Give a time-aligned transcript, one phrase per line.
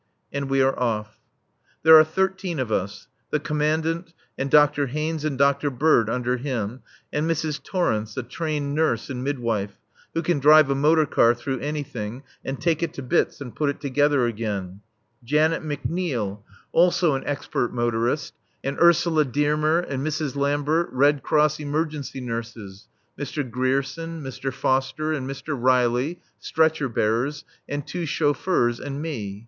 [0.33, 1.19] And we are off.
[1.83, 4.87] There are thirteen of us: The Commandant, and Dr.
[4.87, 5.69] Haynes and Dr.
[5.69, 6.81] Bird under him;
[7.13, 7.61] and Mrs.
[7.61, 9.77] Torrence, a trained nurse and midwife,
[10.15, 13.69] who can drive a motor car through anything, and take it to bits and put
[13.69, 14.81] it together again;
[15.23, 16.39] Janet McNeil,
[16.71, 18.33] also an expert motorist,
[18.63, 20.35] and Ursula Dearmer and Mrs.
[20.35, 22.87] Lambert, Red Cross emergency nurses;
[23.19, 23.47] Mr.
[23.47, 24.51] Grierson, Mr.
[24.51, 25.55] Foster and Mr.
[25.55, 29.39] Riley, stretcher bearers, and two chauffeurs and me.